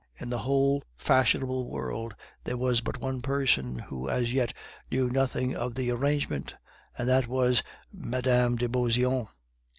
In 0.19 0.31
the 0.31 0.39
whole 0.39 0.81
fashionable 0.97 1.69
world 1.69 2.15
there 2.43 2.57
was 2.57 2.81
but 2.81 2.97
one 2.97 3.21
person 3.21 3.75
who 3.77 4.09
as 4.09 4.33
yet 4.33 4.51
knew 4.89 5.11
nothing 5.11 5.55
of 5.55 5.75
the 5.75 5.91
arrangement, 5.91 6.55
and 6.97 7.07
that 7.07 7.27
was 7.27 7.61
Mme. 7.93 8.55
de 8.55 8.67
Beauseant. 8.67 9.27